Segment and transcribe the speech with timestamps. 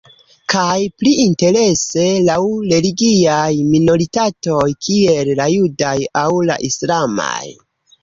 [0.51, 2.39] Kaj pli interese laŭ
[2.73, 7.43] religiaj minoritatoj, kiel la judaj aŭ la islamaj.